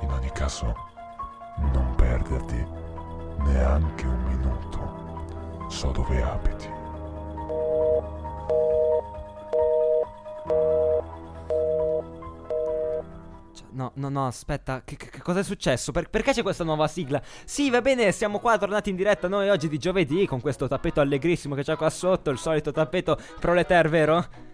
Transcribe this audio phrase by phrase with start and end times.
[0.00, 0.74] In ogni caso,
[1.72, 2.66] non perderti
[3.38, 5.68] neanche un minuto.
[5.68, 6.79] So dove abiti.
[13.92, 15.90] No, no, aspetta, che, che- cosa è successo?
[15.92, 17.20] Per- perché c'è questa nuova sigla?
[17.44, 21.00] Sì, va bene, siamo qua tornati in diretta noi oggi di giovedì con questo tappeto
[21.00, 24.49] allegrissimo che c'è qua sotto, il solito tappeto proletar, vero?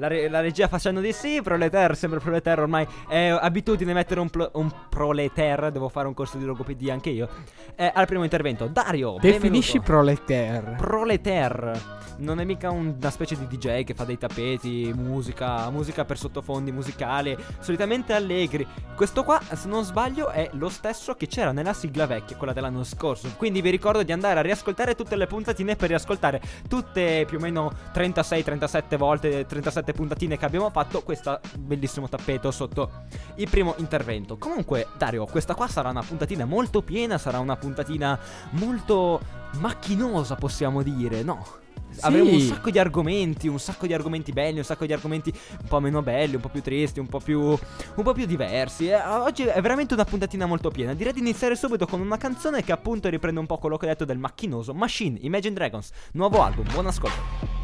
[0.00, 4.30] La, re- la regia facendo di sì, proletar, sembra proletar ormai è abitudine mettere un,
[4.30, 7.28] plo- un proletar, devo fare un corso di logopedia anche io.
[7.76, 10.22] Eh, al primo intervento, Dario, Definisci benvenuto.
[10.24, 10.76] proletar.
[10.76, 16.04] Proletar non è mica un- una specie di DJ che fa dei tappeti, musica, musica
[16.04, 18.66] per sottofondi musicali, solitamente allegri.
[18.94, 22.84] Questo qua, se non sbaglio, è lo stesso che c'era nella sigla vecchia, quella dell'anno
[22.84, 23.28] scorso.
[23.36, 27.40] Quindi vi ricordo di andare a riascoltare tutte le puntatine per riascoltare tutte più o
[27.40, 32.90] meno 36-37 volte, 37 puntatine che abbiamo fatto questo bellissimo tappeto sotto
[33.36, 34.36] il primo intervento.
[34.36, 38.18] Comunque, Dario, questa qua sarà una puntatina molto piena, sarà una puntatina
[38.50, 39.20] molto
[39.58, 41.58] macchinosa, possiamo dire, no?
[42.02, 45.68] Avremo un sacco di argomenti, un sacco di argomenti belli, un sacco di argomenti un
[45.68, 48.88] po' meno belli, un po' più tristi, un po' più, un po' più diversi.
[48.88, 50.94] Eh, oggi è veramente una puntatina molto piena.
[50.94, 53.88] Direi di iniziare subito con una canzone che appunto riprende un po' quello che ho
[53.88, 57.59] detto del macchinoso Machine, Imagine Dragons, nuovo album, buon ascolto.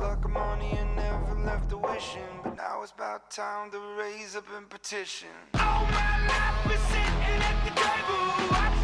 [0.00, 4.34] Like I'm money and never left a wishing, but now it's about time to raise
[4.34, 5.28] up and petition.
[5.54, 8.79] All my life been sitting at the table,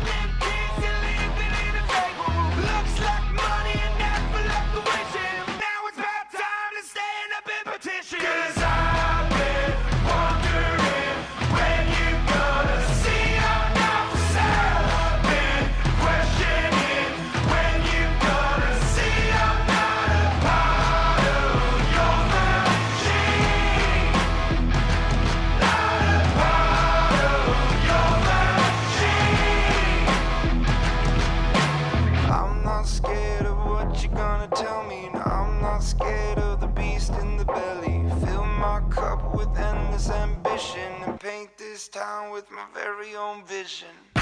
[43.66, 44.15] vision.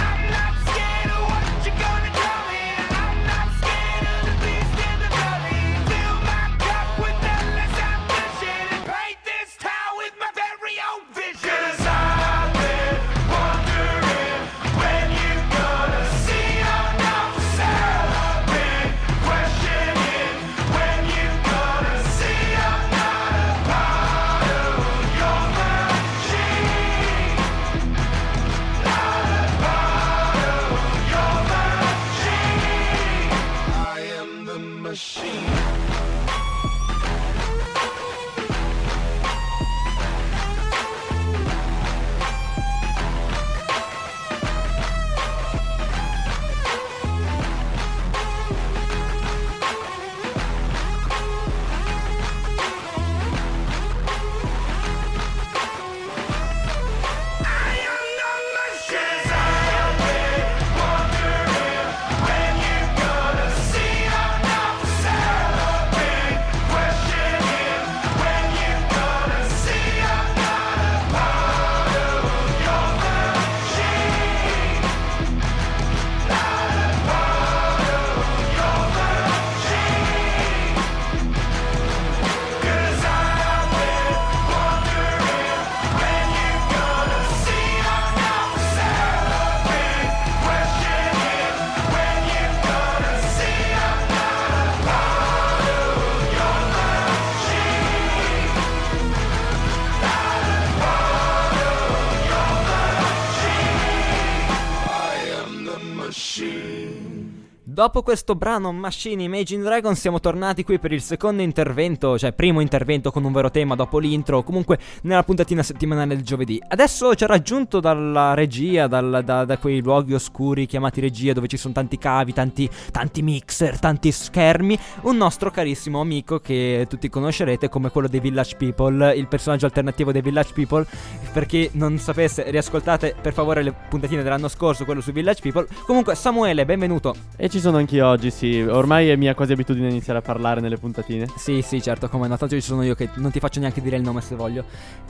[107.84, 112.60] Dopo questo brano Machine Imagine Dragon siamo tornati qui per il secondo intervento, cioè primo
[112.60, 116.58] intervento con un vero tema dopo l'intro, comunque nella puntatina settimanale del giovedì.
[116.66, 121.46] Adesso ci ha raggiunto dalla regia, dal, da, da, quei luoghi oscuri chiamati regia dove
[121.46, 127.10] ci sono tanti cavi, tanti, tanti mixer, tanti schermi, un nostro carissimo amico che tutti
[127.10, 130.86] conoscerete come quello dei Village People, il personaggio alternativo dei Village People.
[131.34, 135.66] Per chi non sapesse, riascoltate per favore le puntatine dell'anno scorso, quello su Village People.
[135.84, 137.14] Comunque Samuele, benvenuto.
[137.36, 138.60] E ci sono anche oggi, sì.
[138.60, 141.26] Ormai è mia quasi abitudine iniziare a parlare nelle puntatine.
[141.36, 142.36] Sì, sì, certo, come no.
[142.36, 144.64] Tanto ci sono io che non ti faccio neanche dire il nome se voglio.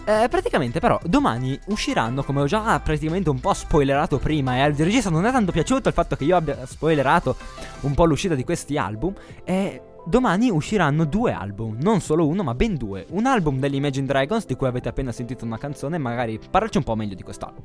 [0.04, 4.72] Eh, praticamente, però, domani usciranno, come ho già praticamente un po' spoilerato prima, e al
[4.72, 7.36] regista non è tanto piaciuto il fatto che io abbia spoilerato
[7.80, 9.14] un po' l'uscita di questi album.
[9.44, 9.82] E.
[10.06, 13.06] Domani usciranno due album, non solo uno, ma ben due.
[13.12, 16.84] Un album degli Imagine Dragons, di cui avete appena sentito una canzone, magari parlaci un
[16.84, 17.64] po' meglio di quest'album.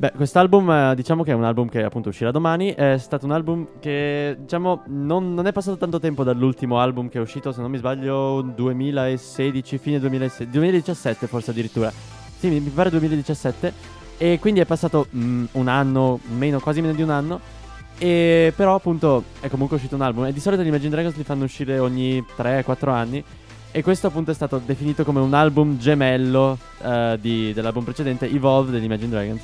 [0.00, 3.32] Beh, quest'album eh, diciamo che è un album che appunto uscirà domani, è stato un
[3.32, 7.60] album che diciamo non, non, è passato tanto tempo dall'ultimo album che è uscito, se
[7.60, 11.92] non mi sbaglio 2016, fine 2016, 2017 forse addirittura,
[12.38, 13.72] sì mi, pare 2017
[14.16, 17.38] e quindi è passato mm, un anno, meno, quasi meno di un anno.
[17.98, 20.24] E però appunto è comunque uscito un album.
[20.24, 23.22] E di solito gli Imagine Dragons li fanno uscire ogni 3-4 anni.
[23.70, 28.70] E questo appunto è stato definito come un album gemello uh, di, dell'album precedente, Evolve
[28.70, 29.42] degli Imagine Dragons.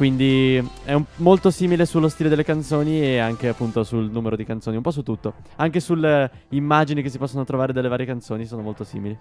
[0.00, 4.46] Quindi è un, molto simile sullo stile delle canzoni e anche appunto sul numero di
[4.46, 5.34] canzoni, un po' su tutto.
[5.56, 9.18] Anche sulle immagini che si possono trovare delle varie canzoni sono molto simili.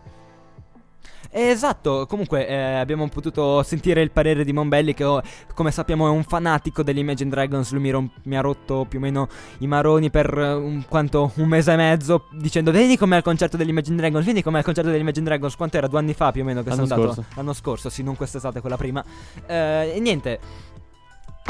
[1.31, 5.21] Esatto, comunque eh, abbiamo potuto sentire il parere di Monbelli che oh,
[5.53, 9.01] come sappiamo è un fanatico dell'Imagine Dragons, lui mi, rom- mi, ha rotto più o
[9.01, 9.27] meno
[9.59, 13.97] i maroni per un, quanto, un mese e mezzo dicendo vieni com'è al concerto dell'Imagine
[13.97, 15.87] Dragons, vieni com'è al concerto dell'Imagine Dragons, quanto era?
[15.87, 17.19] Due anni fa più o meno che L'anno sono scorso.
[17.19, 17.35] andato?
[17.35, 19.03] L'anno scorso, sì, non quest'estate, quella prima.
[19.45, 20.39] Eh, e niente,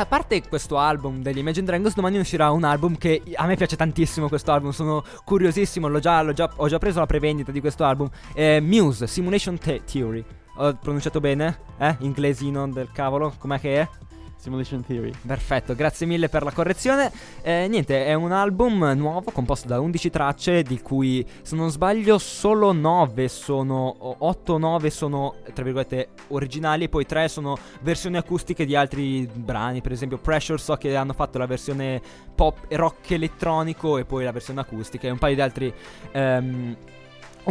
[0.01, 3.75] a parte questo album degli Imagine Dragons, domani uscirà un album che a me piace
[3.75, 7.59] tantissimo questo album, sono curiosissimo, l'ho già, l'ho già, ho già preso la prevendita di
[7.59, 8.09] questo album.
[8.33, 10.23] Eh, Muse, Simulation Te- Theory.
[10.55, 11.59] Ho pronunciato bene?
[11.77, 11.97] Eh?
[11.99, 13.89] Inglesino del cavolo, com'è che è?
[14.39, 15.11] Simulation Theory.
[15.25, 17.11] Perfetto, grazie mille per la correzione.
[17.41, 22.17] Eh, niente, è un album nuovo composto da 11 tracce, di cui se non sbaglio
[22.17, 28.15] solo 9 sono, 8 o 9 sono, tra virgolette, originali e poi 3 sono versioni
[28.15, 32.01] acustiche di altri brani, per esempio Pressure so che hanno fatto la versione
[32.33, 35.73] pop rock elettronico e poi la versione acustica e un paio di altri...
[36.13, 36.77] Ehm,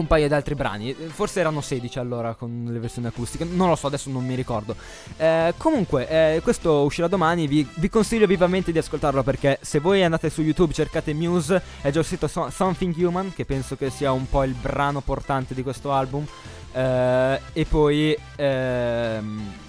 [0.01, 0.95] un paio di altri brani.
[0.95, 3.45] Forse erano 16 allora con le versioni acustiche.
[3.45, 4.75] Non lo so, adesso non mi ricordo.
[5.17, 7.47] Eh, comunque, eh, questo uscirà domani.
[7.47, 11.91] Vi, vi, consiglio vivamente di ascoltarlo perché se voi andate su YouTube, cercate Muse, è
[11.91, 15.63] già uscito so- Something Human, che penso che sia un po' il brano portante di
[15.63, 16.27] questo album.
[16.73, 18.17] Eh, e poi.
[18.37, 19.67] Ehm,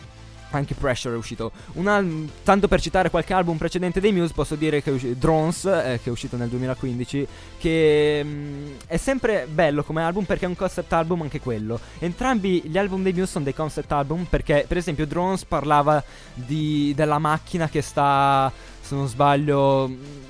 [0.52, 1.52] anche Pressure è uscito.
[1.74, 2.04] Una,
[2.44, 6.00] tanto per citare qualche album precedente dei Muse, posso dire che è uscito Drones, eh,
[6.02, 10.48] che è uscito nel 2015, che mh, mm, è sempre bello come album perché è
[10.48, 11.80] un concept album anche quello.
[12.00, 16.04] Entrambi gli album dei Muse sono dei concept album perché, per esempio, Drones parlava
[16.34, 18.52] di, della macchina che sta,
[18.82, 20.28] se non sbaglio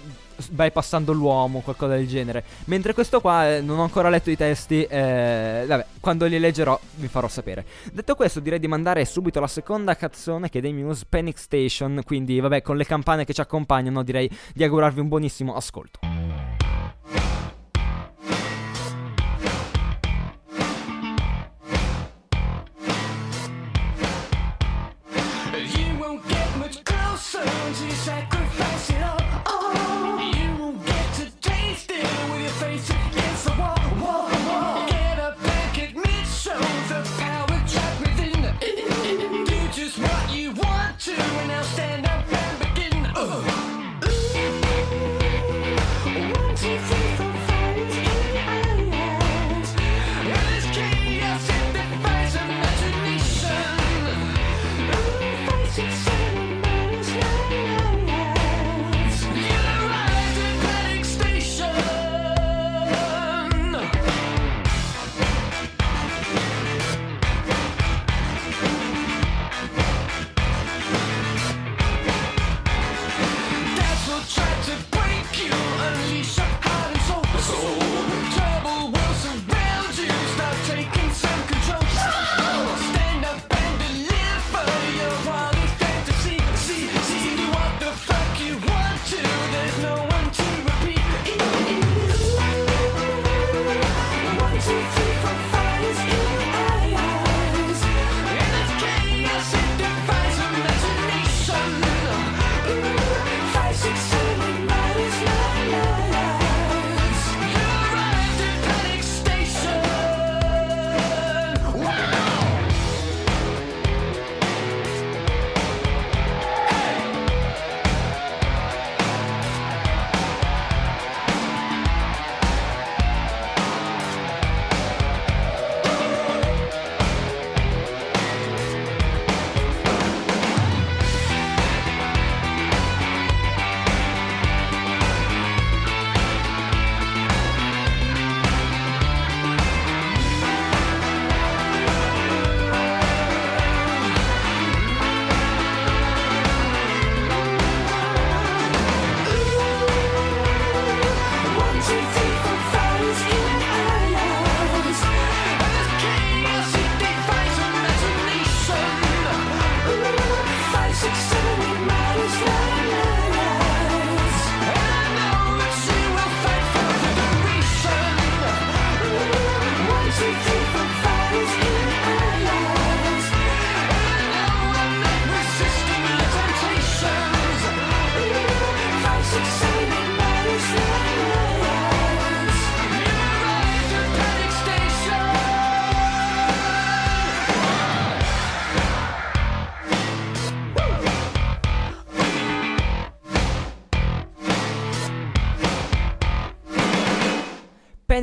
[0.49, 2.43] bypassando l'uomo, qualcosa del genere.
[2.65, 6.79] Mentre questo qua eh, non ho ancora letto i testi, eh, vabbè, quando li leggerò
[6.95, 7.65] vi farò sapere.
[7.91, 12.01] Detto questo, direi di mandare subito la seconda canzone che è dei Muse, Panic Station,
[12.05, 16.18] quindi vabbè, con le campane che ci accompagnano, direi di augurarvi un buonissimo ascolto.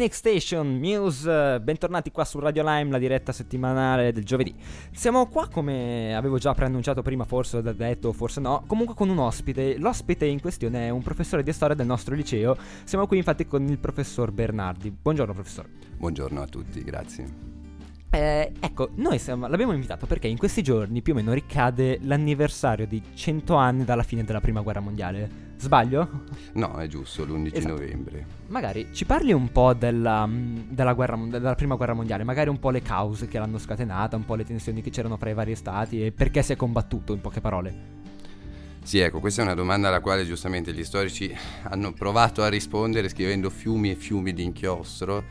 [0.07, 4.55] Panic Station Muse, bentornati qua su Radio Lime, la diretta settimanale del giovedì.
[4.93, 9.19] Siamo qua come avevo già preannunciato prima, forse ho detto, forse no, comunque con un
[9.19, 9.79] ospite.
[9.79, 12.57] L'ospite in questione è un professore di storia del nostro liceo.
[12.85, 14.93] Siamo qui infatti con il professor Bernardi.
[14.93, 15.71] Buongiorno professore.
[15.97, 17.25] Buongiorno a tutti, grazie.
[18.11, 22.87] Eh, ecco, noi siamo, l'abbiamo invitato perché in questi giorni più o meno ricade l'anniversario
[22.87, 25.46] di 100 anni dalla fine della prima guerra mondiale.
[25.59, 26.25] Sbaglio?
[26.53, 27.73] No, è giusto, l'11 Esatto.
[27.73, 28.27] novembre.
[28.49, 32.71] Magari ci parli un po' della, della, guerra, della prima guerra mondiale, magari un po'
[32.71, 36.05] le cause che l'hanno scatenata, un po' le tensioni che c'erano fra i vari stati
[36.05, 37.95] e perché si è combattuto, in poche parole.
[38.83, 41.35] Sì, ecco, questa è una domanda alla quale giustamente gli storici
[41.65, 45.25] hanno provato a rispondere scrivendo fiumi e fiumi di inchiostro.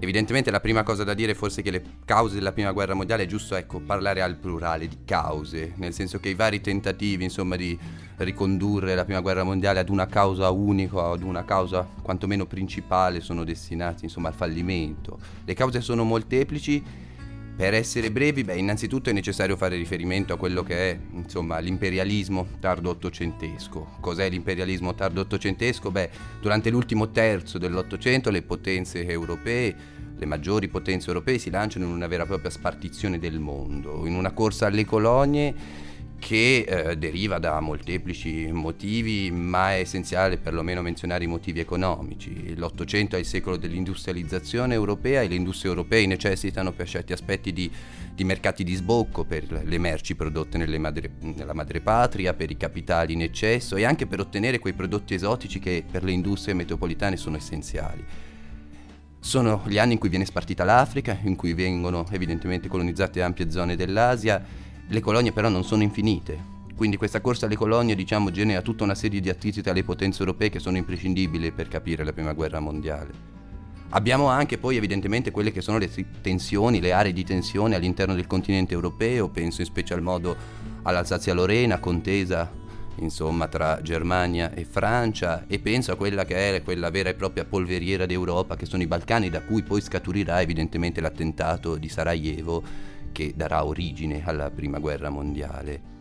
[0.00, 3.24] Evidentemente la prima cosa da dire forse è che le cause della prima guerra mondiale
[3.24, 7.56] è giusto ecco, parlare al plurale di cause, nel senso che i vari tentativi insomma,
[7.56, 7.76] di
[8.18, 13.42] ricondurre la prima guerra mondiale ad una causa unica ad una causa quantomeno principale sono
[13.42, 15.18] destinati insomma, al fallimento.
[15.44, 17.06] Le cause sono molteplici.
[17.58, 22.50] Per essere brevi, beh, innanzitutto è necessario fare riferimento a quello che è, insomma, l'imperialismo
[22.60, 23.96] tardo ottocentesco.
[23.98, 25.90] Cos'è l'imperialismo tardo ottocentesco?
[25.90, 26.08] Beh,
[26.40, 29.74] durante l'ultimo terzo dell'Ottocento le potenze europee,
[30.16, 34.14] le maggiori potenze europee si lanciano in una vera e propria spartizione del mondo, in
[34.14, 35.52] una corsa alle colonie
[36.18, 42.54] che eh, deriva da molteplici motivi, ma è essenziale perlomeno menzionare i motivi economici.
[42.56, 47.70] L'Ottocento è il secolo dell'industrializzazione europea e le industrie europee necessitano per certi aspetti di,
[48.14, 53.22] di mercati di sbocco per le merci prodotte madre- nella madrepatria, per i capitali in
[53.22, 58.04] eccesso e anche per ottenere quei prodotti esotici che per le industrie metropolitane sono essenziali.
[59.20, 63.76] Sono gli anni in cui viene spartita l'Africa, in cui vengono evidentemente colonizzate ampie zone
[63.76, 66.56] dell'Asia, le colonie però non sono infinite.
[66.74, 70.20] Quindi questa corsa alle colonie diciamo, genera tutta una serie di attriti tra le potenze
[70.20, 73.36] europee che sono imprescindibili per capire la prima guerra mondiale.
[73.90, 75.90] Abbiamo anche poi evidentemente quelle che sono le
[76.20, 80.36] tensioni, le aree di tensione all'interno del continente europeo, penso in special modo
[80.82, 82.66] all'Alsazia-Lorena, contesa
[83.00, 87.44] insomma tra Germania e Francia e penso a quella che è quella vera e propria
[87.44, 92.62] polveriera d'Europa che sono i Balcani da cui poi scaturirà evidentemente l'attentato di Sarajevo
[93.12, 95.96] che darà origine alla prima guerra mondiale.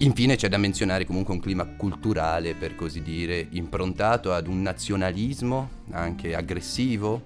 [0.00, 5.70] Infine c'è da menzionare comunque un clima culturale, per così dire, improntato ad un nazionalismo
[5.90, 7.20] anche aggressivo,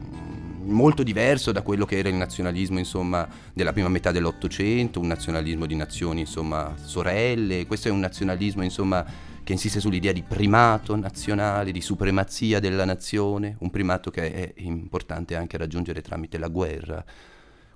[0.00, 5.08] mm, molto diverso da quello che era il nazionalismo, insomma, della prima metà dell'Ottocento, un
[5.08, 7.66] nazionalismo di nazioni, insomma, sorelle.
[7.66, 9.04] Questo è un nazionalismo, insomma,
[9.44, 15.36] che insiste sull'idea di primato nazionale, di supremazia della nazione, un primato che è importante
[15.36, 17.04] anche raggiungere tramite la guerra.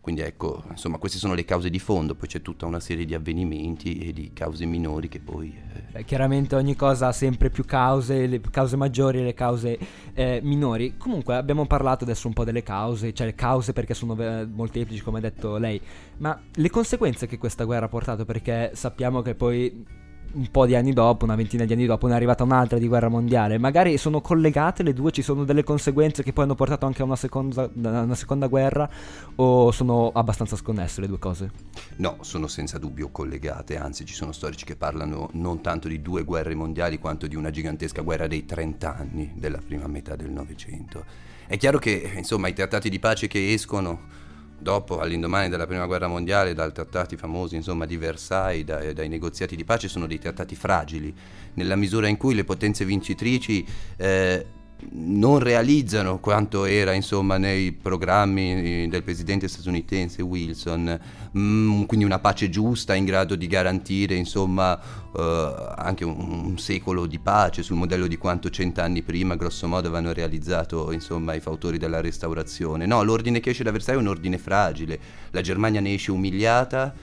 [0.02, 3.14] Quindi ecco, insomma, queste sono le cause di fondo, poi c'è tutta una serie di
[3.14, 5.56] avvenimenti e di cause minori che poi...
[5.56, 9.78] eh, Eh, chiaramente ogni cosa ha sempre più cause, le cause maggiori e le cause
[10.12, 10.96] eh, minori.
[10.96, 15.02] Comunque abbiamo parlato adesso un po' delle cause, cioè le cause perché sono eh, molteplici
[15.02, 15.80] come ha detto lei,
[16.16, 20.00] ma le conseguenze che questa guerra ha portato perché sappiamo che poi
[20.34, 22.88] un po' di anni dopo, una ventina di anni dopo, ne è arrivata un'altra di
[22.88, 23.58] guerra mondiale.
[23.58, 27.04] Magari sono collegate le due, ci sono delle conseguenze che poi hanno portato anche a
[27.04, 28.88] una seconda, una seconda guerra
[29.36, 31.50] o sono abbastanza sconnesse le due cose?
[31.96, 36.24] No, sono senza dubbio collegate, anzi ci sono storici che parlano non tanto di due
[36.24, 41.04] guerre mondiali quanto di una gigantesca guerra dei 30 anni della prima metà del Novecento.
[41.46, 44.20] È chiaro che insomma i trattati di pace che escono
[44.62, 49.56] dopo, all'indomani della prima guerra mondiale, dai trattati famosi insomma, di Versailles, dai, dai negoziati
[49.56, 51.14] di pace, sono dei trattati fragili,
[51.54, 53.66] nella misura in cui le potenze vincitrici
[53.96, 54.46] eh,
[54.90, 61.00] non realizzano quanto era insomma nei programmi del presidente statunitense Wilson,
[61.36, 64.78] mm, quindi una pace giusta in grado di garantire insomma
[65.16, 69.88] eh, anche un, un secolo di pace sul modello di quanto cent'anni prima grosso modo
[69.88, 72.86] avevano realizzato insomma i fautori della restaurazione.
[72.86, 74.98] No, l'ordine che esce da Versailles è un ordine fragile,
[75.30, 76.94] la Germania ne esce umiliata,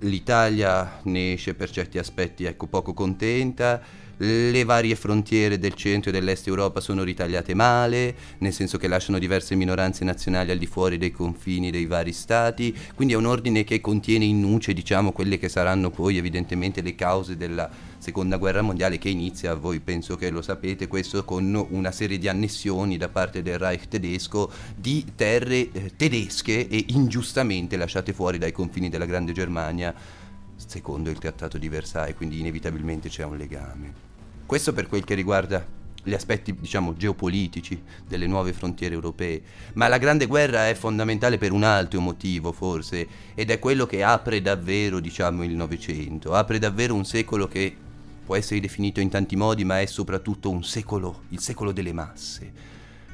[0.00, 3.80] l'Italia ne esce per certi aspetti ecco, poco contenta,
[4.18, 9.18] le varie frontiere del centro e dell'est Europa sono ritagliate male, nel senso che lasciano
[9.18, 13.64] diverse minoranze nazionali al di fuori dei confini dei vari stati, quindi è un ordine
[13.64, 18.60] che contiene in nuce diciamo quelle che saranno poi evidentemente le cause della seconda guerra
[18.60, 23.08] mondiale che inizia, voi penso che lo sapete, questo con una serie di annessioni da
[23.08, 29.06] parte del Reich tedesco di terre eh, tedesche e ingiustamente lasciate fuori dai confini della
[29.06, 29.94] Grande Germania
[30.66, 33.92] secondo il trattato di Versailles, quindi inevitabilmente c'è un legame.
[34.46, 35.64] Questo per quel che riguarda
[36.06, 39.42] gli aspetti, diciamo, geopolitici delle nuove frontiere europee,
[39.74, 44.02] ma la Grande Guerra è fondamentale per un altro motivo, forse, ed è quello che
[44.02, 47.74] apre davvero, diciamo, il Novecento, apre davvero un secolo che
[48.24, 52.52] può essere definito in tanti modi, ma è soprattutto un secolo, il secolo delle masse.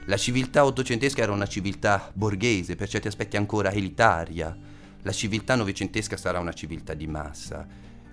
[0.07, 4.57] La civiltà ottocentesca era una civiltà borghese, per certi aspetti ancora elitaria.
[5.03, 7.67] La civiltà novecentesca sarà una civiltà di massa.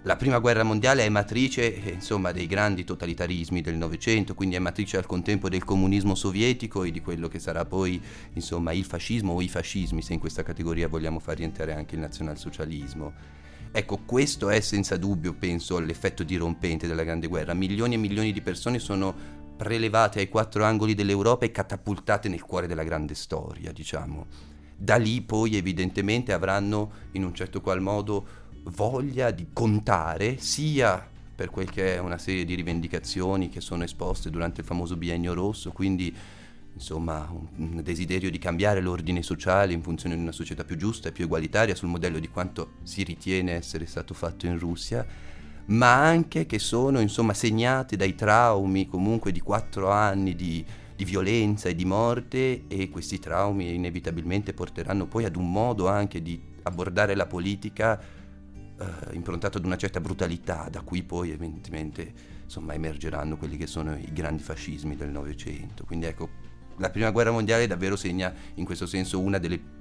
[0.04, 4.60] La prima guerra mondiale è matrice, eh, insomma, dei grandi totalitarismi del Novecento, quindi è
[4.60, 8.02] matrice al contempo del comunismo sovietico e di quello che sarà poi,
[8.34, 12.02] insomma, il fascismo o i fascismi, se in questa categoria vogliamo far rientrare anche il
[12.02, 13.14] nazionalsocialismo.
[13.70, 17.54] Ecco, questo è senza dubbio, penso, l'effetto dirompente della Grande Guerra.
[17.54, 19.14] Milioni e milioni di persone sono
[19.58, 24.56] prelevate ai quattro angoli dell'Europa e catapultate nel cuore della grande storia, diciamo.
[24.78, 31.50] Da lì poi evidentemente avranno in un certo qual modo voglia di contare sia per
[31.50, 35.72] quel che è una serie di rivendicazioni che sono esposte durante il famoso biennio rosso,
[35.72, 36.14] quindi
[36.74, 41.12] insomma un, desiderio di cambiare l'ordine sociale in funzione di una società più giusta e
[41.12, 45.06] più egualitaria sul modello di quanto si ritiene essere stato fatto in Russia,
[45.66, 50.66] ma anche che sono insomma segnate dai traumi comunque di quattro anni di,
[50.98, 56.24] di violenza e di morte e questi traumi inevitabilmente porteranno poi ad un modo anche
[56.24, 58.02] di abbordare la politica
[58.80, 62.12] eh, improntato ad una certa brutalità, da cui poi evidentemente
[62.44, 65.86] insomma, emergeranno quelli che sono i grandi fascismi del Novecento.
[65.86, 66.30] Quindi ecco,
[66.78, 69.77] la Prima Guerra Mondiale davvero segna in questo senso una delle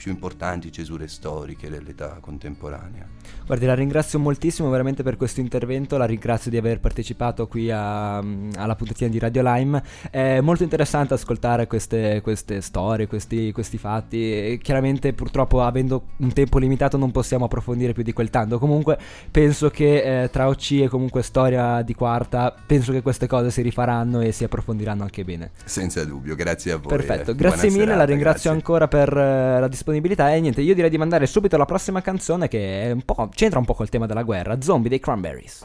[0.00, 3.06] più importanti cesure storiche dell'età contemporanea.
[3.44, 8.16] Guardi, la ringrazio moltissimo veramente per questo intervento, la ringrazio di aver partecipato qui a,
[8.16, 9.82] alla puntatina di Radio Lime.
[10.10, 14.58] È molto interessante ascoltare queste, queste storie, questi, questi, fatti.
[14.62, 18.58] Chiaramente purtroppo avendo un tempo limitato non possiamo approfondire più di quel tanto.
[18.58, 18.98] Comunque
[19.30, 23.60] penso che eh, tra OC e comunque storia di quarta, penso che queste cose si
[23.60, 25.50] rifaranno e si approfondiranno anche bene.
[25.64, 26.88] Senza dubbio, grazie a voi.
[26.88, 27.34] Perfetto, eh.
[27.34, 28.50] grazie Buona mille, serata, la ringrazio grazie.
[28.50, 30.32] ancora per uh, la disponibilità disponibilità.
[30.34, 33.74] E niente, io direi di mandare subito la prossima canzone che un c'entra un po'
[33.74, 35.64] col tema della guerra: Zombie dei Cranberries.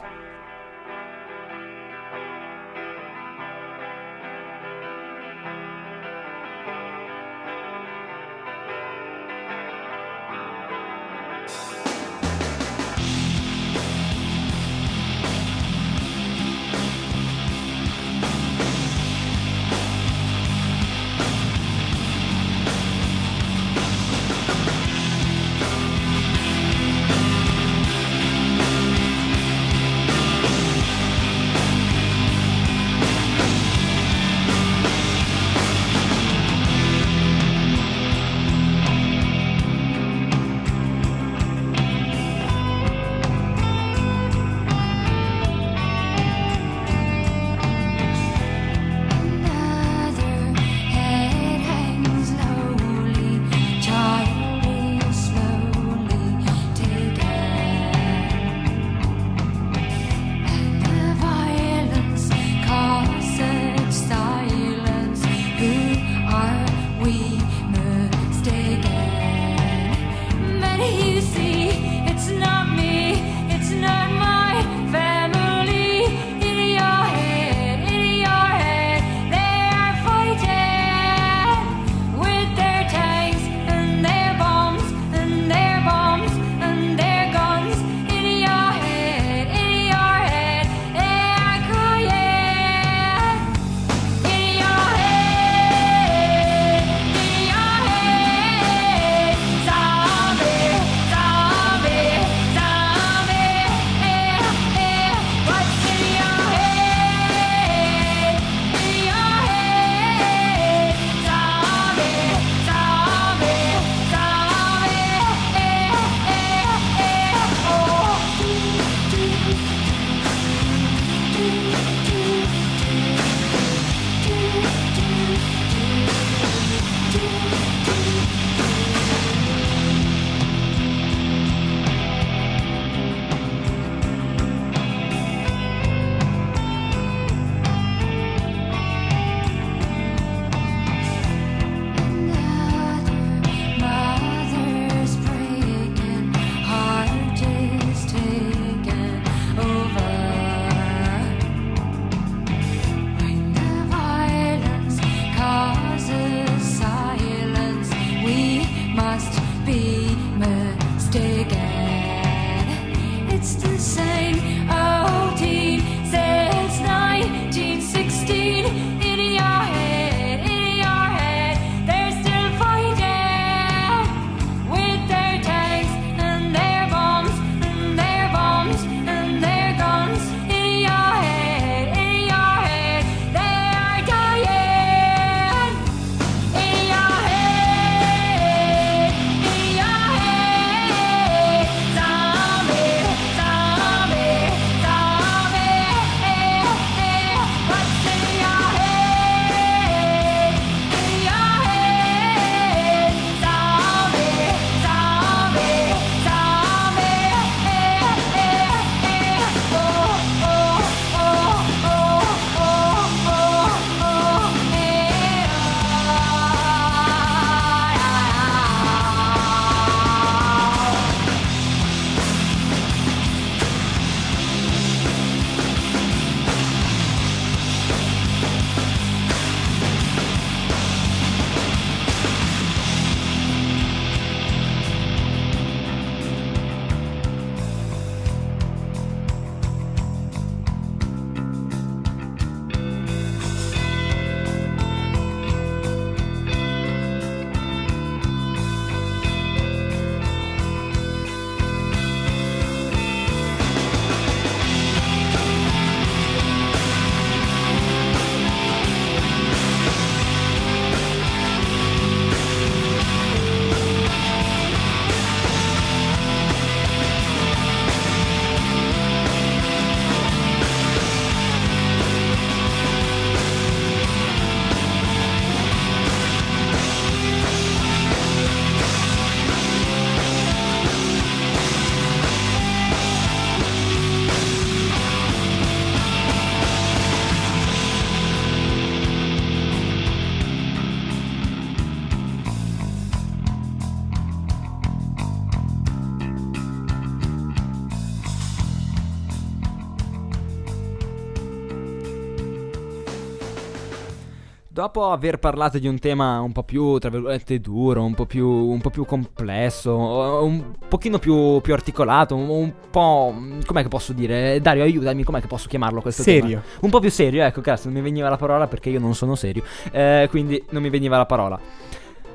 [304.76, 308.46] Dopo aver parlato di un tema un po' più, tra virgolette, duro, un po' più,
[308.46, 313.34] un po' più complesso, un pochino più, più articolato, un, un po'...
[313.64, 314.60] com'è che posso dire?
[314.60, 316.60] Dario, aiutami, com'è che posso chiamarlo questo Serio.
[316.60, 316.62] tema?
[316.80, 319.34] Un po' più serio, ecco, cazzo, non mi veniva la parola perché io non sono
[319.34, 321.58] serio, eh, quindi non mi veniva la parola.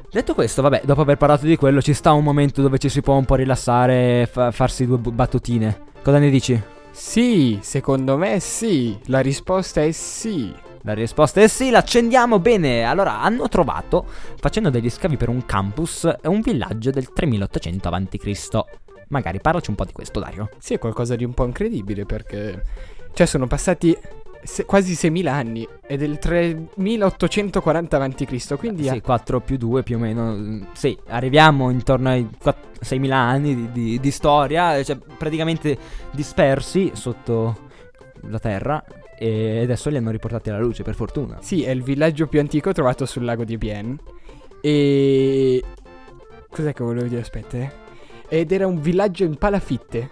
[0.10, 3.02] Detto questo, vabbè, dopo aver parlato di quello, ci sta un momento dove ci si
[3.02, 5.82] può un po' rilassare e fa- farsi due battutine.
[6.02, 6.60] Cosa ne dici?
[6.90, 8.98] Sì, secondo me sì.
[9.06, 10.52] La risposta è sì.
[10.84, 12.84] La risposta è sì, l'accendiamo bene.
[12.84, 14.06] Allora, hanno trovato,
[14.38, 18.60] facendo degli scavi per un campus, un villaggio del 3800 a.C.
[19.10, 20.50] Magari parlaci un po' di questo, Dario.
[20.58, 22.64] Sì, è qualcosa di un po' incredibile perché...
[23.14, 23.96] Cioè, sono passati
[24.42, 25.68] se- quasi 6.000 anni.
[25.86, 28.58] È del 3840 a.C.
[28.58, 30.32] Quindi Sì, 4 più 2 più o meno.
[30.32, 35.78] mm, Sì, arriviamo intorno ai 4 6.000 anni di, di- di storia, cioè praticamente
[36.12, 37.68] dispersi sotto
[38.30, 38.84] la terra.
[39.22, 41.38] E adesso li hanno riportati alla luce, per fortuna.
[41.42, 43.96] Sì, è il villaggio più antico trovato sul lago di Bien.
[44.62, 45.64] E...
[46.50, 47.22] Cos'è che volevo dire?
[47.22, 47.72] Aspetta, eh.
[48.28, 50.10] Ed era un villaggio in palafitte.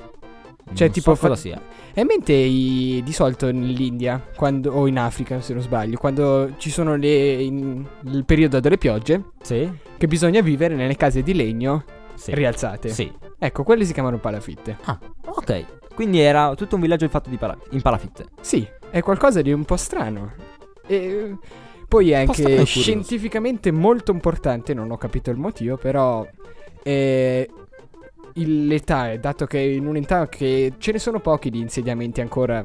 [0.74, 1.62] Cioè, Non tipo so cosa fa- sia.
[1.92, 6.52] È in mente i- di solito nell'India, quando, o in Africa se non sbaglio, quando
[6.58, 9.68] ci sono le, in- il periodo delle piogge, Sì?
[9.98, 12.36] che bisogna vivere nelle case di legno Sì.
[12.36, 12.90] rialzate.
[12.90, 13.12] Sì.
[13.40, 14.78] Ecco, quelle si chiamano palafitte.
[14.84, 15.66] Ah, ok.
[15.96, 18.26] Quindi era tutto un villaggio fatto di pala- in palafitte.
[18.40, 20.34] Sì, è qualcosa di un po' strano.
[20.86, 21.36] E
[21.88, 26.28] poi è anche scientificamente molto importante, non ho capito il motivo, però
[26.84, 27.48] è
[28.34, 32.64] l'età, dato che in un'età che ce ne sono pochi di insediamenti ancora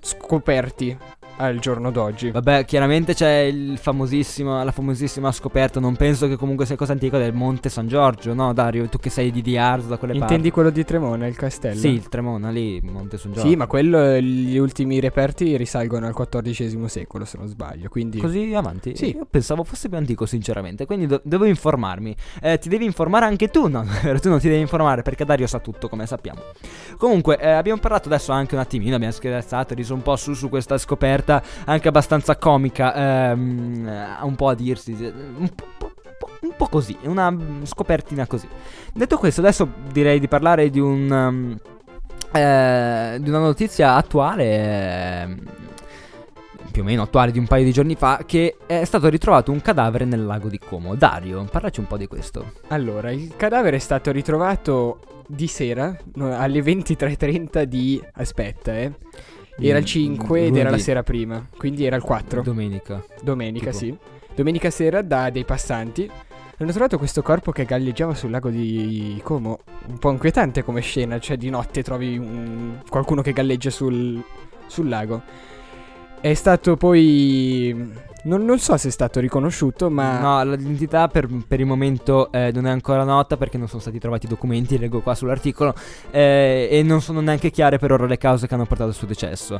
[0.00, 0.96] scoperti
[1.40, 2.30] al giorno d'oggi.
[2.30, 5.80] Vabbè, chiaramente c'è il famosissimo, la famosissima scoperta.
[5.80, 8.86] Non penso che comunque sia cosa antica del Monte San Giorgio, no, Dario?
[8.88, 11.38] Tu che sei di Diarzo da quelle Intendi quello di Tremona, il parti.
[11.38, 11.80] castello?
[11.80, 13.48] Sì, il Tremona lì, Monte San Giorgio.
[13.48, 17.88] Sì, ma quello, gli ultimi reperti risalgono al XIV secolo, se non sbaglio.
[17.88, 18.96] Quindi Così avanti?
[18.96, 19.16] Sì.
[19.16, 20.84] Io pensavo fosse più antico, sinceramente.
[20.86, 22.14] Quindi do- devo informarmi.
[22.42, 23.84] Eh, ti devi informare anche tu, no?
[24.20, 26.40] tu non ti devi informare perché Dario sa tutto, come sappiamo.
[26.98, 30.48] Comunque, eh, abbiamo parlato adesso anche un attimino, abbiamo scherzato, riso un po' su, su
[30.48, 31.29] questa scoperta,
[31.64, 32.94] anche abbastanza comica,
[33.30, 34.96] ehm, eh, un po' a dirsi.
[34.98, 35.92] eh, Un po',
[36.42, 38.48] un po' così, una scopertina così.
[38.92, 41.10] Detto questo, adesso direi di parlare di un.
[41.10, 41.56] um,
[42.32, 45.22] eh, di una notizia attuale.
[45.22, 45.40] ehm,
[46.70, 49.60] più o meno attuale di un paio di giorni fa, che è stato ritrovato un
[49.60, 50.94] cadavere nel lago di Como.
[50.94, 52.52] Dario, parlaci un po' di questo.
[52.68, 58.00] Allora, il cadavere è stato ritrovato di sera alle 23.30 di...
[58.14, 58.92] Aspetta, eh.
[59.68, 62.42] Era il 5 ed era la sera prima, quindi era il 4.
[62.42, 63.04] Domenica.
[63.22, 63.76] Domenica, tipo.
[63.78, 63.96] sì.
[64.34, 66.10] Domenica sera da dei passanti
[66.58, 69.60] hanno trovato questo corpo che galleggiava sul lago di Como.
[69.86, 74.22] Un po' inquietante come scena, cioè di notte trovi un- qualcuno che galleggia sul,
[74.66, 75.22] sul lago.
[76.20, 78.08] È stato poi...
[78.22, 80.18] Non, non so se è stato riconosciuto, ma...
[80.18, 83.98] No, l'identità per, per il momento eh, non è ancora nota perché non sono stati
[83.98, 85.74] trovati documenti, leggo qua sull'articolo,
[86.10, 89.06] eh, e non sono neanche chiare per ora le cause che hanno portato al suo
[89.06, 89.58] decesso.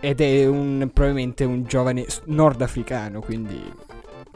[0.00, 3.60] Ed è un, probabilmente un giovane nordafricano, quindi...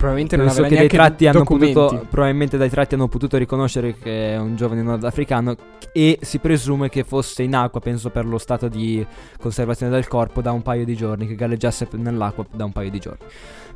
[0.00, 4.32] Probabilmente non Penso che dai tratti hanno potuto, probabilmente dai tratti hanno potuto riconoscere che
[4.32, 5.54] è un giovane nordafricano
[5.92, 9.06] e si presume che fosse in acqua, penso per lo stato di
[9.38, 12.98] conservazione del corpo, da un paio di giorni, che galleggiasse nell'acqua da un paio di
[12.98, 13.26] giorni.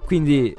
[0.07, 0.55] Quindi,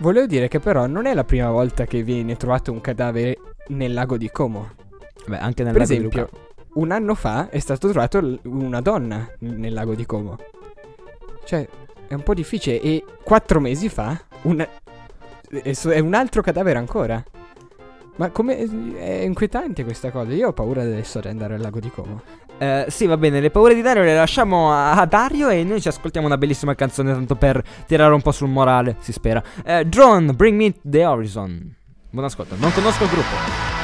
[0.00, 3.36] Volevo dire che però non è la prima volta che viene trovato un cadavere
[3.68, 4.70] nel lago di Como.
[5.26, 6.38] beh, anche nel Per lago di esempio, Lucca.
[6.74, 10.36] un anno fa è stato trovato l- una donna nel lago di Como.
[11.44, 11.66] Cioè,
[12.06, 12.80] è un po' difficile.
[12.80, 14.68] E quattro mesi fa, una-
[15.50, 17.22] è un altro cadavere ancora.
[18.16, 20.32] Ma come è inquietante questa cosa.
[20.32, 22.20] Io ho paura adesso di andare al lago di Como.
[22.58, 25.80] Eh, sì, va bene, le paure di Dario le lasciamo a, a Dario e noi
[25.80, 29.40] ci ascoltiamo una bellissima canzone tanto per tirare un po' sul morale, si spera.
[29.64, 31.74] Eh, Drone, Bring Me the Horizon.
[32.10, 33.77] Buon ascolto, non conosco il gruppo.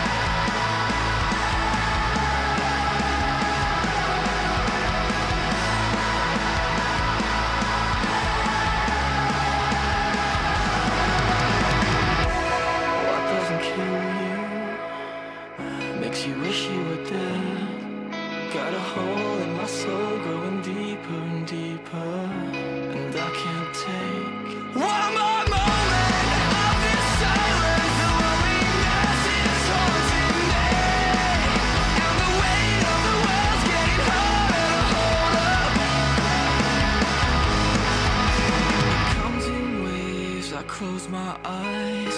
[40.84, 42.13] Close my eyes,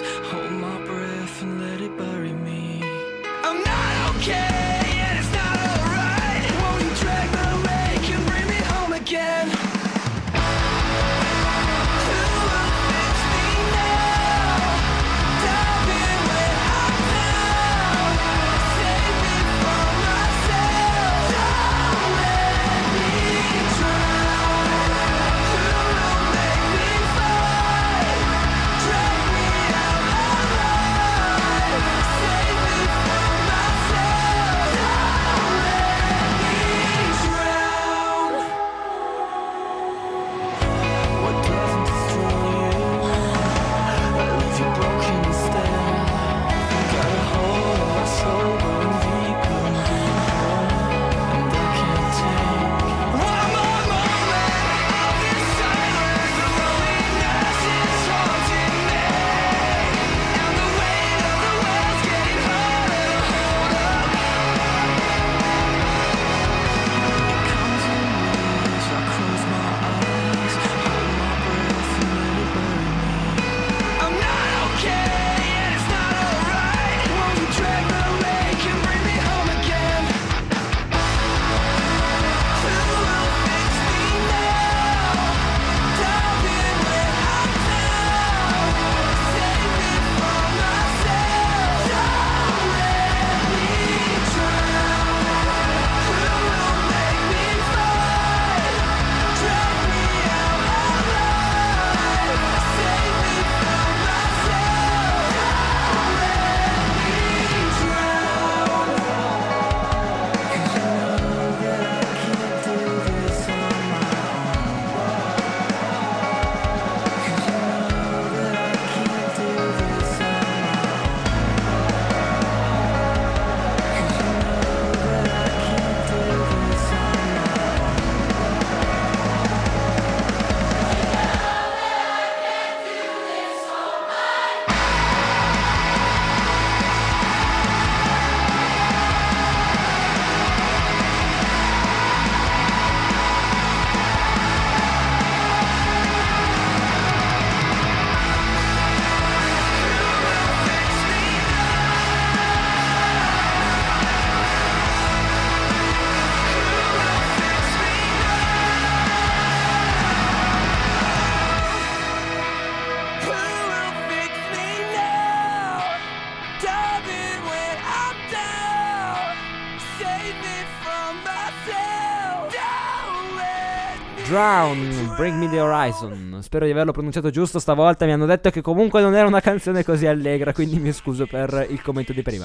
[174.29, 176.41] Drown, Bring Me the Horizon.
[176.43, 178.07] Spero di averlo pronunciato giusto stavolta.
[178.07, 181.67] Mi hanno detto che comunque non era una canzone così allegra, quindi mi scuso per
[181.71, 182.45] il commento di prima.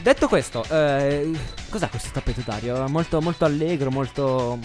[0.00, 1.30] Detto questo, eh,
[1.68, 2.86] cos'è questo tappeto d'aria?
[2.86, 4.58] Molto, molto allegro, molto,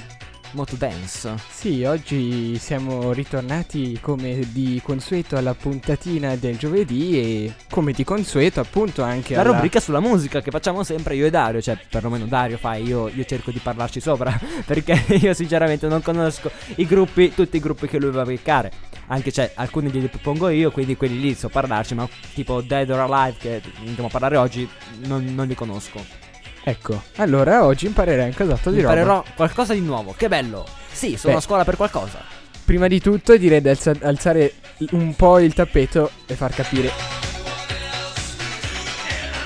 [0.54, 1.36] molto dance.
[1.50, 8.60] Sì, oggi siamo ritornati come di consueto alla puntatina del giovedì e come di consueto
[8.60, 9.52] appunto anche La alla...
[9.52, 13.24] rubrica sulla musica che facciamo sempre io e Dario, cioè perlomeno Dario fa, io, io
[13.26, 18.00] cerco di parlarci sopra, perché io sinceramente non conosco i gruppi, tutti i gruppi che
[18.00, 18.72] lui va a beccare.
[19.08, 23.00] Anche cioè, alcuni li propongo io, quindi quelli lì so parlarci, ma tipo Dead or
[23.00, 24.68] Alive che andiamo a parlare oggi,
[25.06, 26.23] non, non li conosco.
[26.66, 28.94] Ecco, allora oggi imparerei un casotto di roba.
[28.94, 30.66] Imparerò qualcosa di nuovo, che bello!
[30.92, 31.40] Sì, sono Beh.
[31.40, 32.20] a scuola per qualcosa.
[32.64, 34.54] Prima di tutto direi di alza- alzare
[34.92, 36.90] un po' il tappeto e far capire.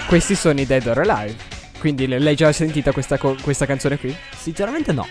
[0.08, 1.36] Questi sono i Dead or Alive.
[1.80, 4.15] Quindi l- l'hai già sentita questa, co- questa canzone qui?
[4.38, 5.08] Sinceramente no.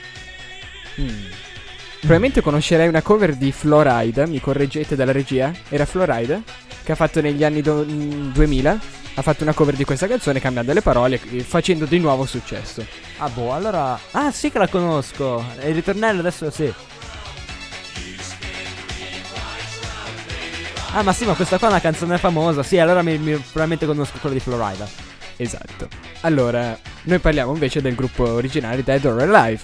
[1.98, 5.52] Probabilmente conoscerei una cover di Florida, mi correggete dalla regia?
[5.68, 6.40] Era Florida?
[6.84, 8.78] Che ha fatto negli anni do- mm, 2000.
[9.18, 12.84] Ha fatto una cover di questa canzone cambiando le parole e facendo di nuovo successo.
[13.18, 13.98] Ah boh, allora...
[14.10, 15.42] Ah sì che la conosco.
[15.64, 16.70] Il ritornello adesso sì.
[20.92, 22.62] Ah ma sì, ma questa qua è una canzone famosa.
[22.62, 24.86] Sì, allora mi, mi- probabilmente conosco quella di Florida.
[25.36, 25.88] Esatto.
[26.20, 29.62] Allora, noi parliamo invece del gruppo originale Dead or Alive.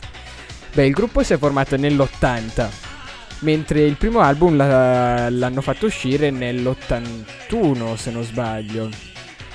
[0.72, 2.68] Beh, il gruppo si è formato nell'80,
[3.40, 8.88] mentre il primo album la- l'hanno fatto uscire nell'81, se non sbaglio.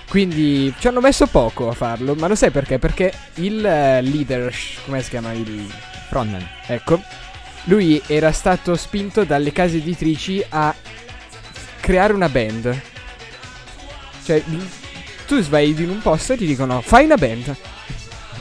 [0.09, 2.79] Quindi ci hanno messo poco a farlo, ma lo sai perché?
[2.79, 4.53] Perché il eh, leader,
[4.85, 5.33] come si chiama?
[5.33, 5.69] Il,
[6.07, 6.47] Frontman.
[6.67, 7.01] ecco,
[7.65, 10.73] lui era stato spinto dalle case editrici a
[11.81, 12.81] creare una band.
[14.23, 14.43] Cioè,
[15.27, 17.55] tu vai in un posto e ti dicono fai una band.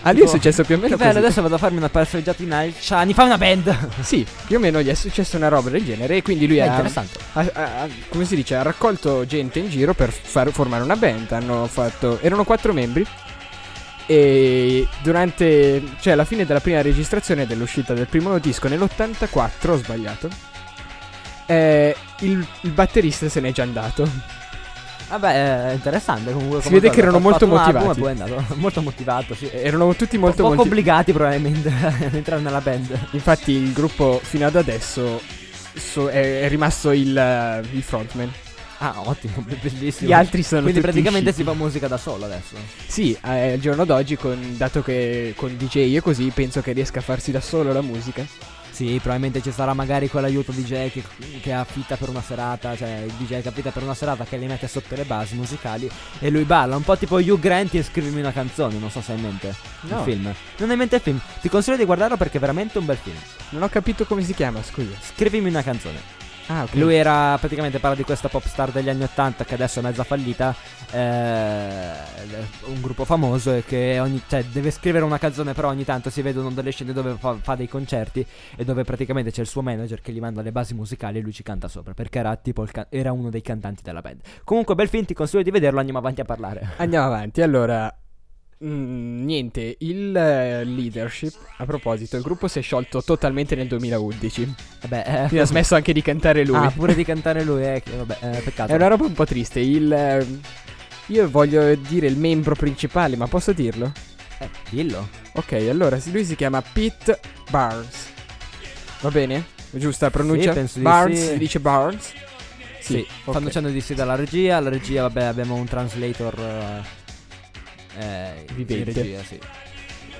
[0.08, 1.24] A lui è successo più o Che meno bello, così.
[1.24, 3.12] adesso vado a farmi una passeggiatina al Ciani.
[3.12, 3.76] Fai una band!
[4.02, 6.62] Sì, più o meno gli è successa una roba del genere e quindi lui È
[6.62, 7.18] ha, interessante.
[7.32, 10.94] ha- ha- ha- come si dice, ha raccolto gente in giro per far formare una
[10.96, 11.32] band.
[11.32, 13.04] Hanno fatto erano quattro membri
[14.08, 20.28] e durante cioè alla fine della prima registrazione dell'uscita del primo disco nell'84, ho sbagliato.
[21.46, 24.08] eh, il, il batterista se n'è già andato.
[25.08, 26.60] Vabbè, interessante comunque.
[26.60, 28.00] Si come vede che erano molto motivati.
[28.00, 28.44] e è andato.
[28.56, 29.48] molto motivato, sì.
[29.52, 31.68] Erano tutti molto Poco molti obbligati probabilmente
[32.04, 33.08] ad entrare nella band.
[33.12, 35.20] Infatti il gruppo fino ad adesso
[35.74, 38.30] so- è, è rimasto il, eh, il frontman.
[38.78, 40.10] Ah, ottimo, be- bellissimo.
[40.10, 41.48] Gli altri sono Quindi praticamente usciti.
[41.48, 42.56] si fa musica da solo adesso.
[42.86, 46.98] Sì, eh, al giorno d'oggi, con- dato che con DJ e così, penso che riesca
[46.98, 48.24] a farsi da solo la musica.
[48.76, 51.02] Sì, probabilmente ci sarà magari quell'aiuto DJ che,
[51.40, 54.44] che affitta per una serata, cioè il DJ che affitta per una serata che li
[54.46, 58.20] mette sotto le basi musicali e lui balla, un po' tipo Hugh Grant e scrivimi
[58.20, 59.96] una canzone, non so se hai in mente No.
[59.96, 60.24] il film.
[60.58, 61.18] Non hai in mente il film?
[61.40, 63.16] Ti consiglio di guardarlo perché è veramente un bel film.
[63.48, 64.94] Non ho capito come si chiama, scusa.
[65.00, 66.24] Scrivimi una canzone.
[66.48, 66.74] Ah, ok.
[66.74, 70.04] Lui era praticamente parla di questa pop star degli anni 80 che adesso è mezza
[70.04, 70.54] fallita,
[70.92, 71.92] eh,
[72.66, 76.22] un gruppo famoso e che ogni, cioè, deve scrivere una canzone però ogni tanto si
[76.22, 78.24] vedono delle scene dove fa, fa dei concerti
[78.54, 81.32] e dove praticamente c'è il suo manager che gli manda le basi musicali e lui
[81.32, 84.20] ci canta sopra perché era tipo il ca- era uno dei cantanti della band.
[84.44, 86.74] Comunque bel film, ti consiglio di vederlo, andiamo avanti a parlare.
[86.76, 87.42] Andiamo avanti.
[87.42, 87.92] Allora,
[88.64, 94.54] mm, niente, il eh, leadership, a proposito, il gruppo si è sciolto totalmente nel 2011.
[94.82, 96.56] Vabbè, eh, Quindi ha smesso anche di cantare lui.
[96.56, 98.72] Ah, pure di cantare lui, eh, che- vabbè, eh, peccato.
[98.72, 99.60] È una roba un po' triste.
[99.60, 99.92] Il.
[99.92, 100.26] eh,
[101.08, 103.92] io voglio dire il membro principale, ma posso dirlo?
[104.38, 105.08] Eh, dillo.
[105.32, 108.08] Ok, allora sì, lui si chiama Pete Barnes.
[109.00, 109.44] Va bene?
[109.70, 110.52] Giusta pronuncia?
[110.52, 111.26] Penso di Barnes, sì.
[111.32, 112.12] si dice Barnes?
[112.80, 113.32] Sì, ok.
[113.32, 114.58] fanno cenno di sì dalla regia.
[114.60, 116.38] La regia, vabbè, abbiamo un translator.
[116.38, 117.04] eh,
[117.98, 118.90] eh, Vivente.
[118.90, 119.38] in regia, sì.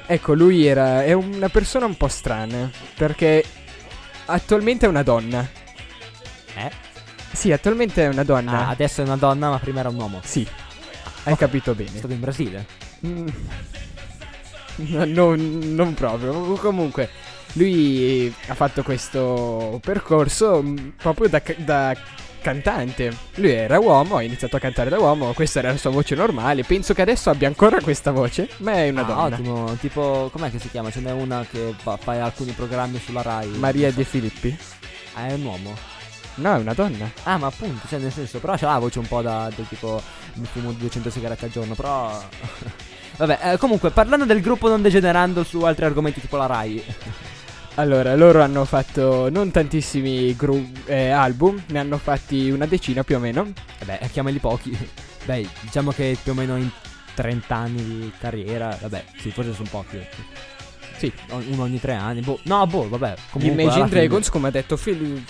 [0.07, 1.05] Ecco, lui era.
[1.05, 2.71] È una persona un po' strana.
[2.97, 3.45] Perché
[4.27, 5.49] attualmente è una donna.
[6.55, 6.71] Eh?
[7.33, 8.67] Sì, attualmente è una donna.
[8.67, 10.21] Ah, adesso è una donna, ma prima era un uomo.
[10.25, 10.47] Sì.
[11.25, 11.99] Hai capito È bene.
[11.99, 12.67] stato in Brasile.
[13.07, 13.29] Mm.
[14.79, 16.53] No, non, non proprio.
[16.53, 17.09] Comunque,
[17.55, 21.97] lui ha fatto questo percorso mm, proprio da, da
[22.47, 23.13] cantante.
[23.37, 25.33] Lui era uomo, ha iniziato a cantare da uomo.
[25.33, 26.63] Questa era la sua voce normale.
[26.63, 28.49] Penso che adesso abbia ancora questa voce.
[28.59, 29.23] Ma è una Ah, donna.
[29.37, 29.77] ottimo.
[29.81, 30.93] Tipo, com'è che si chiama?
[30.93, 33.49] Ce n'è una che fa, fa alcuni programmi sulla Rai.
[33.59, 33.97] Maria so.
[33.97, 34.57] De Filippi.
[35.15, 35.75] Ah, è un uomo.
[36.37, 37.11] No, è una donna.
[37.25, 40.01] Ah, ma appunto, cioè nel senso, però c'ha la voce un po' da, del tipo
[40.35, 42.23] mi fumo 200 sigarette al giorno, però
[43.17, 46.85] Vabbè, eh, comunque, parlando del gruppo non degenerando su altri argomenti tipo la Rai.
[47.79, 53.17] Allora, loro hanno fatto non tantissimi gru- eh, album, ne hanno fatti una decina più
[53.17, 53.53] o meno.
[53.81, 54.77] Vabbè, chiamali pochi.
[55.27, 56.71] Beh, diciamo che più o meno in
[57.15, 59.99] 30 anni di carriera, vabbè, sì, forse sono pochi.
[60.97, 61.13] Sì.
[61.31, 62.21] O- Uno ogni tre anni.
[62.23, 62.39] Boh.
[62.45, 63.15] No, boh, vabbè.
[63.31, 65.23] Comunque, Imagine alla fine- Dragons, come ha detto Phil-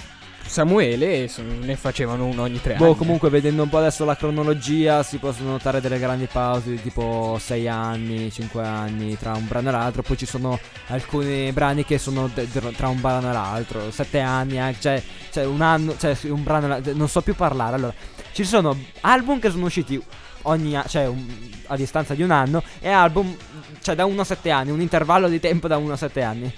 [0.46, 2.96] Samuele, so- ne facevano uno ogni tre Boh, anni.
[2.96, 7.36] comunque vedendo un po' adesso la cronologia si possono notare delle grandi pause di tipo
[7.40, 11.98] 6 anni, 5 anni tra un brano e l'altro, poi ci sono alcuni brani che
[11.98, 15.96] sono de- de- tra un brano e l'altro, 7 anni, anche, cioè, cioè un anno,
[15.98, 17.74] cioè un brano e l'altro, non so più parlare.
[17.76, 17.94] Allora,
[18.32, 20.00] ci sono album che sono usciti
[20.42, 21.26] ogni anno, cioè un-
[21.66, 23.36] a distanza di un anno e album
[23.82, 26.52] cioè da 1 a 7 anni, un intervallo di tempo da 1 a 7 anni.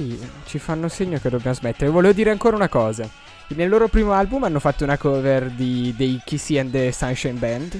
[0.00, 1.90] Sì, ci fanno segno che dobbiamo smettere.
[1.90, 3.06] Volevo dire ancora una cosa.
[3.48, 7.78] Nel loro primo album hanno fatto una cover di, dei Kissy and the Sunshine Band.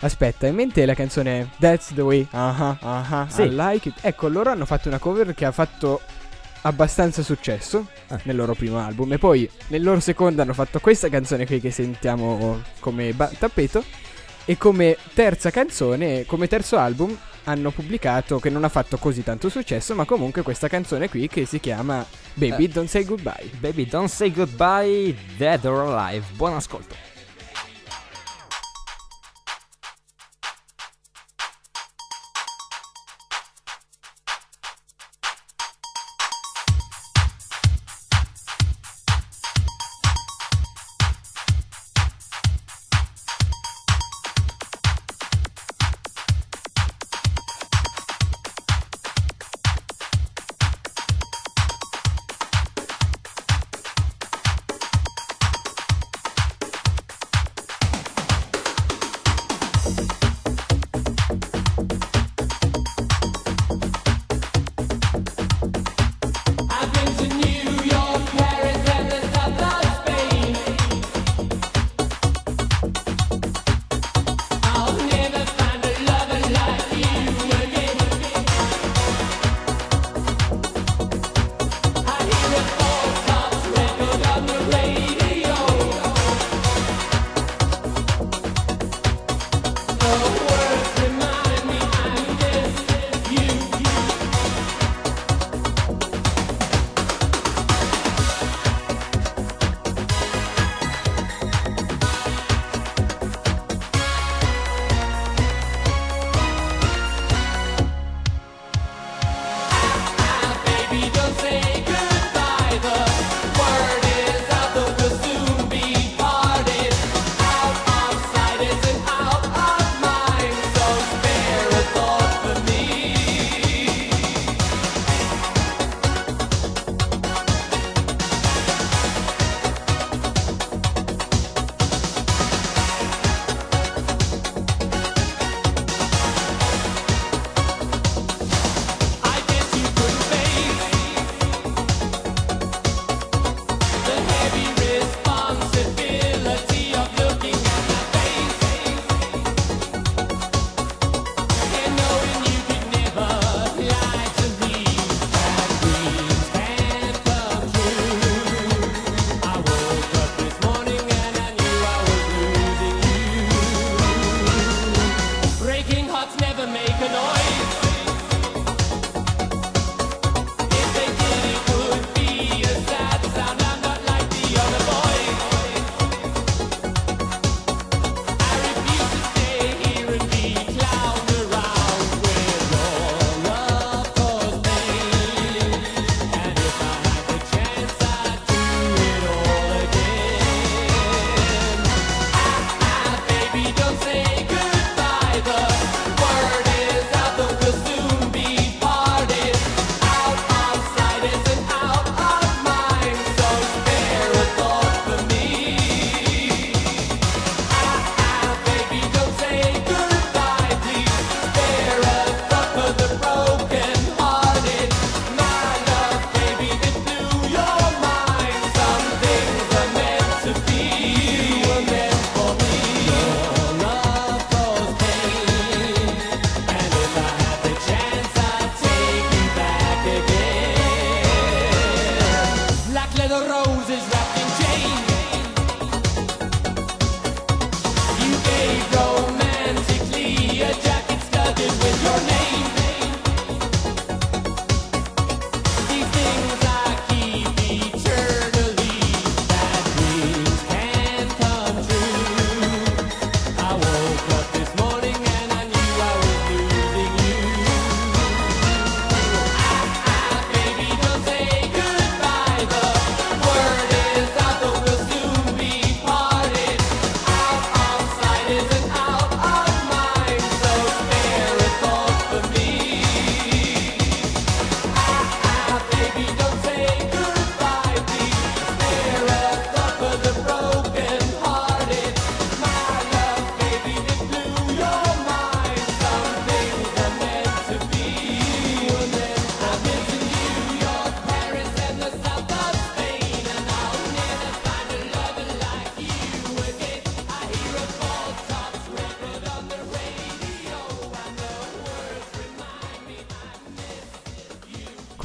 [0.00, 3.42] Aspetta, in mente la canzone That's the way, uh-huh, uh-huh, Sì.
[3.42, 3.96] I like it.
[4.02, 6.00] Ecco, loro hanno fatto una cover che ha fatto
[6.62, 8.18] abbastanza successo Eh.
[8.22, 9.14] nel loro primo album.
[9.14, 13.82] E poi nel loro secondo hanno fatto questa canzone qui che sentiamo come ba- tappeto.
[14.44, 17.14] E come terza canzone, come terzo album,
[17.48, 21.46] hanno pubblicato che non ha fatto così tanto successo, ma comunque questa canzone qui che
[21.46, 22.68] si chiama Baby Eh.
[22.68, 23.50] Don't Say Goodbye.
[23.58, 26.26] Baby, don't say goodbye, dead or alive.
[26.36, 27.17] Buon ascolto.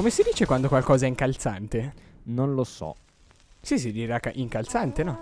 [0.04, 1.94] Come si dice quando qualcosa è incalzante?
[2.24, 2.94] Non lo so.
[3.62, 5.18] Sì, si dirà ca- incalzante, no?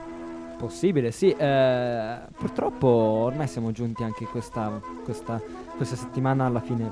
[0.57, 1.29] Possibile, sì.
[1.29, 5.39] eh, purtroppo ormai siamo giunti anche questa, questa,
[5.77, 6.91] questa settimana alla fine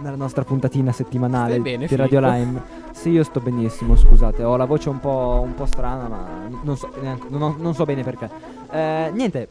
[0.00, 2.36] della nostra puntatina settimanale Stai bene, di Radio Filippo?
[2.44, 2.62] Lime.
[2.90, 4.42] Sì, io sto benissimo, scusate.
[4.42, 7.84] Ho la voce un po', un po' strana, ma non so, neanche- non non so
[7.84, 8.28] bene perché.
[8.68, 9.46] Eh, niente,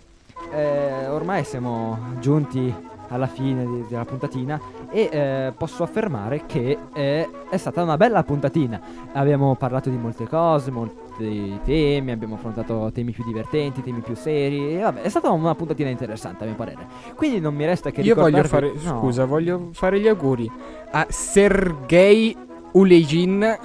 [0.51, 2.75] eh, ormai siamo giunti
[3.09, 8.23] alla fine di- della puntatina e eh, posso affermare che eh, è stata una bella
[8.23, 8.79] puntatina.
[9.13, 14.77] Abbiamo parlato di molte cose, molti temi, abbiamo affrontato temi più divertenti, temi più seri.
[14.77, 16.85] E vabbè, è stata una puntatina interessante a mio parere.
[17.15, 18.99] Quindi non mi resta che Io voglio fare, no.
[18.99, 20.49] scusa, voglio fare gli auguri
[20.91, 22.35] a Sergei
[22.71, 23.57] Ulejin,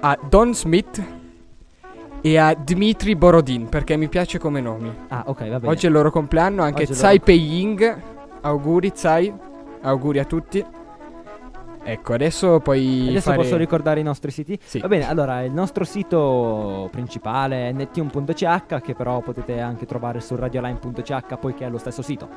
[0.00, 1.02] a Don Smith
[2.24, 4.92] e a Dmitry Borodin, perché mi piace come nomi.
[5.08, 5.68] Ah, ok, va bene.
[5.72, 8.02] Oggi è il loro compleanno, anche Tsai loro- Pei-ying.
[8.42, 9.32] Auguri Tsai,
[9.82, 10.64] auguri a tutti.
[11.84, 13.42] Ecco, adesso puoi Adesso fare...
[13.42, 14.56] posso ricordare i nostri siti?
[14.62, 14.78] Sì.
[14.78, 20.36] Va bene, allora il nostro sito principale è nettune.ch che però potete anche trovare su
[20.36, 22.28] radioline.ch poiché è lo stesso sito.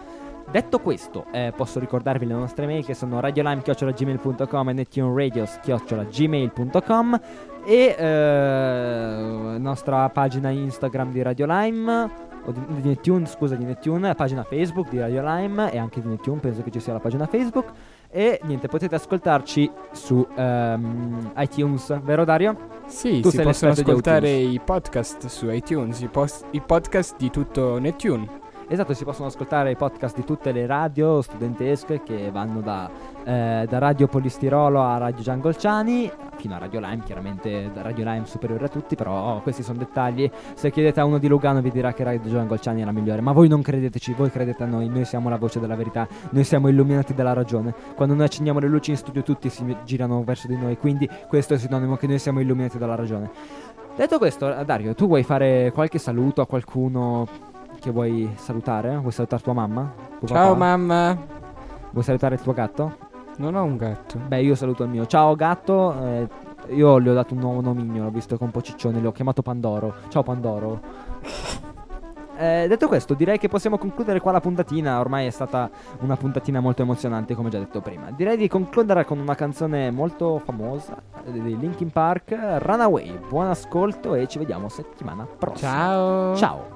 [0.49, 7.19] Detto questo, eh, posso ricordarvi le nostre mail che sono radiolime.gmail.com e nettuneradios.gmail.com
[7.65, 14.15] e eh, nostra pagina Instagram di Radio Lime o di, di Nettune, scusa, di Nettune,
[14.15, 17.25] pagina Facebook di Radio Lime e anche di Nettune, penso che ci sia la pagina
[17.25, 17.71] Facebook.
[18.09, 22.55] E niente, potete ascoltarci su ehm, iTunes, vero Dario?
[22.85, 27.77] Sì, Tu si possono ascoltare i podcast su iTunes, i, pos- i podcast di tutto
[27.77, 28.43] Nettune.
[28.67, 32.89] Esatto, si possono ascoltare i podcast di tutte le radio studentesche che vanno da,
[33.23, 38.65] eh, da Radio Polistirolo a Radio Giangolciani, fino a Radio Lime, chiaramente Radio Lime superiore
[38.65, 40.27] a tutti, però questi sono dettagli.
[40.55, 43.33] Se chiedete a uno di Lugano vi dirà che Radio Giangolciani è la migliore, ma
[43.33, 46.67] voi non credeteci, voi credete a noi, noi siamo la voce della verità, noi siamo
[46.67, 47.71] illuminati dalla ragione.
[47.95, 51.53] Quando noi accendiamo le luci in studio tutti si girano verso di noi, quindi questo
[51.53, 53.29] è sinonimo che noi siamo illuminati dalla ragione.
[53.95, 57.53] Detto questo, Dario, tu vuoi fare qualche saluto a qualcuno
[57.85, 58.97] che vuoi salutare?
[58.97, 59.93] Vuoi salutare tua mamma?
[60.17, 60.57] Tuo Ciao papà?
[60.57, 61.17] mamma,
[61.91, 62.97] Vuoi salutare il tuo gatto?
[63.37, 64.17] non ho un gatto.
[64.17, 65.05] Beh, io saluto il mio.
[65.05, 65.93] Ciao gatto.
[66.01, 66.27] eh,
[66.69, 69.41] io gli ho dato un nuovo nomignolo, visto che è un po' ciccione, l'ho chiamato
[69.41, 69.93] Pandoro.
[70.09, 70.81] Ciao Pandoro.
[72.37, 74.99] Eh, detto questo, direi che possiamo concludere qua la puntatina.
[74.99, 75.69] Ormai è stata
[76.01, 78.11] una puntatina molto emozionante, come già detto prima.
[78.11, 83.17] Direi di concludere con una canzone molto famosa eh, di Linkin Park, Runaway.
[83.29, 85.71] Buon ascolto e ci vediamo settimana prossima.
[85.71, 86.35] Ciao.
[86.35, 86.74] Ciao.